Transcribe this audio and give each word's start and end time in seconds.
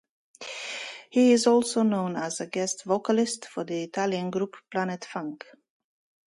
He 1.11 1.31
is 1.31 1.45
also 1.45 1.83
known 1.83 2.15
as 2.15 2.41
a 2.41 2.47
guest 2.47 2.85
vocalist 2.85 3.45
for 3.45 3.63
the 3.63 3.83
Italian 3.83 4.31
group 4.31 4.57
Planet 4.73 5.05
Funk. 5.05 5.45